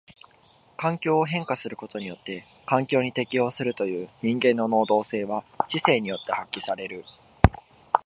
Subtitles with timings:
[0.77, 7.05] 環境を変化することによって環境に適応するという人間の能動性は知性によって発揮される。